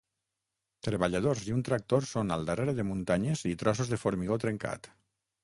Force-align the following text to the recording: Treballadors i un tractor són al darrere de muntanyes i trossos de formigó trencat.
Treballadors 0.87 1.43
i 1.49 1.53
un 1.55 1.61
tractor 1.67 2.07
són 2.13 2.37
al 2.37 2.47
darrere 2.49 2.75
de 2.81 2.87
muntanyes 2.93 3.45
i 3.53 3.53
trossos 3.65 3.93
de 3.95 4.03
formigó 4.07 4.41
trencat. 4.47 4.93